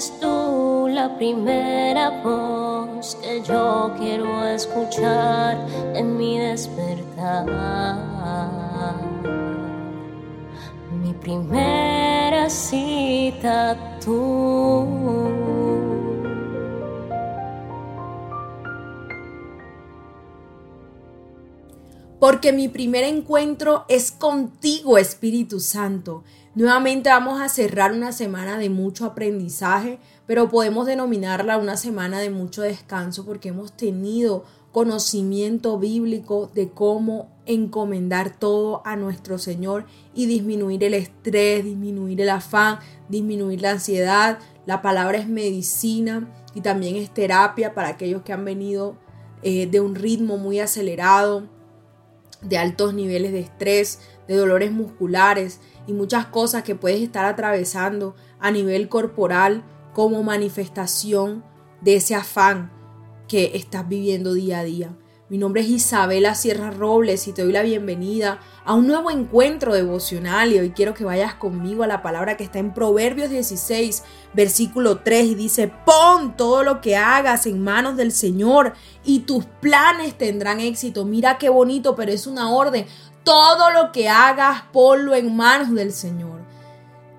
[0.00, 5.58] Eres tú la primera voz que yo quiero escuchar
[5.94, 7.44] en mi despertar.
[11.02, 14.99] Mi primera cita tú.
[22.20, 26.22] Porque mi primer encuentro es contigo, Espíritu Santo.
[26.54, 32.28] Nuevamente vamos a cerrar una semana de mucho aprendizaje, pero podemos denominarla una semana de
[32.28, 40.26] mucho descanso porque hemos tenido conocimiento bíblico de cómo encomendar todo a nuestro Señor y
[40.26, 44.38] disminuir el estrés, disminuir el afán, disminuir la ansiedad.
[44.66, 48.96] La palabra es medicina y también es terapia para aquellos que han venido
[49.42, 51.48] eh, de un ritmo muy acelerado
[52.42, 58.14] de altos niveles de estrés, de dolores musculares y muchas cosas que puedes estar atravesando
[58.38, 61.44] a nivel corporal como manifestación
[61.80, 62.70] de ese afán
[63.28, 64.96] que estás viviendo día a día.
[65.30, 69.72] Mi nombre es Isabela Sierra Robles y te doy la bienvenida a un nuevo encuentro
[69.72, 74.02] devocional y hoy quiero que vayas conmigo a la palabra que está en Proverbios 16,
[74.34, 78.72] versículo 3 y dice, pon todo lo que hagas en manos del Señor
[79.04, 81.04] y tus planes tendrán éxito.
[81.04, 82.86] Mira qué bonito, pero es una orden.
[83.22, 86.29] Todo lo que hagas, ponlo en manos del Señor.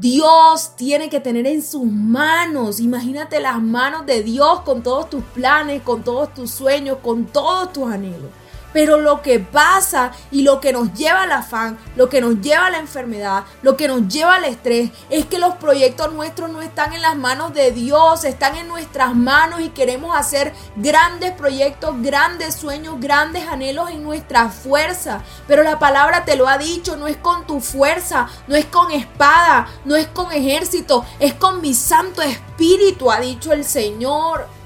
[0.00, 5.24] Dios tiene que tener en sus manos, imagínate las manos de Dios con todos tus
[5.24, 8.30] planes, con todos tus sueños, con todos tus anhelos.
[8.78, 12.66] Pero lo que pasa y lo que nos lleva al afán, lo que nos lleva
[12.66, 16.62] a la enfermedad, lo que nos lleva al estrés, es que los proyectos nuestros no
[16.62, 21.92] están en las manos de Dios, están en nuestras manos y queremos hacer grandes proyectos,
[22.02, 25.24] grandes sueños, grandes anhelos en nuestra fuerza.
[25.48, 28.92] Pero la palabra te lo ha dicho, no es con tu fuerza, no es con
[28.92, 34.57] espada, no es con ejército, es con mi Santo Espíritu, ha dicho el Señor.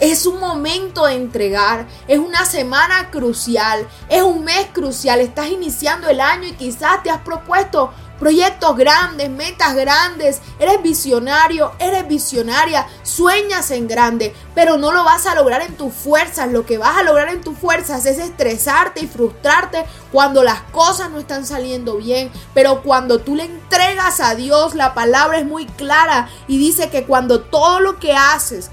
[0.00, 6.08] Es un momento de entregar, es una semana crucial, es un mes crucial, estás iniciando
[6.08, 12.86] el año y quizás te has propuesto proyectos grandes, metas grandes, eres visionario, eres visionaria,
[13.02, 16.96] sueñas en grande, pero no lo vas a lograr en tus fuerzas, lo que vas
[16.96, 21.96] a lograr en tus fuerzas es estresarte y frustrarte cuando las cosas no están saliendo
[21.96, 26.90] bien, pero cuando tú le entregas a Dios, la palabra es muy clara y dice
[26.90, 28.70] que cuando todo lo que haces,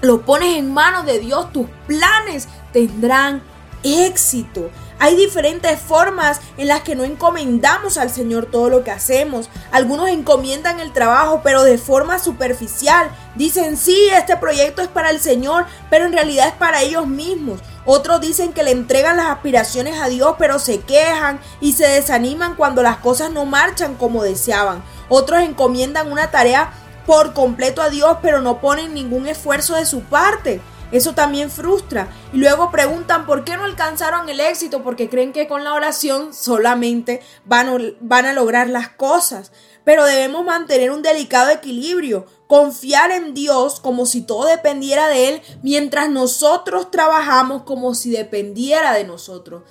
[0.00, 3.42] lo pones en manos de Dios, tus planes tendrán
[3.82, 4.70] éxito.
[5.00, 9.48] Hay diferentes formas en las que no encomendamos al Señor todo lo que hacemos.
[9.70, 13.08] Algunos encomiendan el trabajo, pero de forma superficial.
[13.36, 17.60] Dicen, sí, este proyecto es para el Señor, pero en realidad es para ellos mismos.
[17.84, 22.56] Otros dicen que le entregan las aspiraciones a Dios, pero se quejan y se desaniman
[22.56, 24.82] cuando las cosas no marchan como deseaban.
[25.08, 26.72] Otros encomiendan una tarea
[27.08, 30.60] por completo a Dios, pero no ponen ningún esfuerzo de su parte.
[30.92, 32.10] Eso también frustra.
[32.34, 36.34] Y luego preguntan por qué no alcanzaron el éxito, porque creen que con la oración
[36.34, 39.52] solamente van, van a lograr las cosas.
[39.84, 45.42] Pero debemos mantener un delicado equilibrio, confiar en Dios como si todo dependiera de Él,
[45.62, 49.62] mientras nosotros trabajamos como si dependiera de nosotros.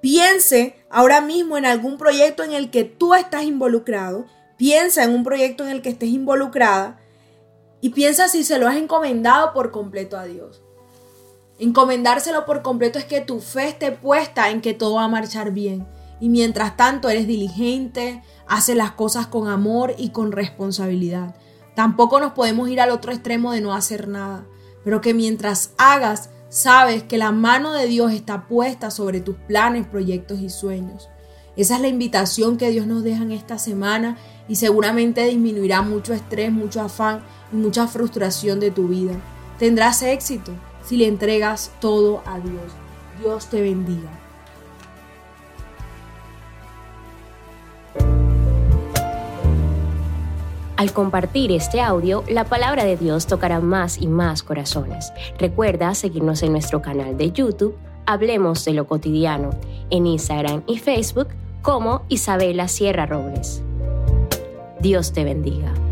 [0.00, 4.26] Piense ahora mismo en algún proyecto en el que tú estás involucrado
[4.62, 7.00] Piensa en un proyecto en el que estés involucrada
[7.80, 10.62] y piensa si se lo has encomendado por completo a Dios.
[11.58, 15.50] Encomendárselo por completo es que tu fe esté puesta en que todo va a marchar
[15.50, 15.84] bien.
[16.20, 21.34] Y mientras tanto eres diligente, haces las cosas con amor y con responsabilidad.
[21.74, 24.46] Tampoco nos podemos ir al otro extremo de no hacer nada,
[24.84, 29.88] pero que mientras hagas, sabes que la mano de Dios está puesta sobre tus planes,
[29.88, 31.08] proyectos y sueños.
[31.56, 34.16] Esa es la invitación que Dios nos deja en esta semana
[34.48, 37.20] y seguramente disminuirá mucho estrés, mucho afán
[37.52, 39.14] y mucha frustración de tu vida.
[39.58, 40.52] Tendrás éxito
[40.84, 42.72] si le entregas todo a Dios.
[43.20, 44.10] Dios te bendiga.
[50.76, 55.12] Al compartir este audio, la palabra de Dios tocará más y más corazones.
[55.38, 59.50] Recuerda seguirnos en nuestro canal de YouTube, Hablemos de lo cotidiano,
[59.90, 61.28] en Instagram y Facebook
[61.62, 63.62] como Isabela Sierra Robles.
[64.82, 65.91] Dios te bendiga.